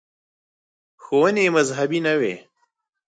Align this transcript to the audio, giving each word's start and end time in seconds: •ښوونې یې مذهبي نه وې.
•ښوونې 1.03 1.41
یې 1.45 1.53
مذهبي 1.57 1.99
نه 2.07 2.13
وې. 2.19 2.35